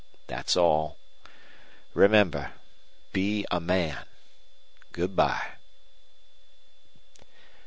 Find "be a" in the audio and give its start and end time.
3.13-3.59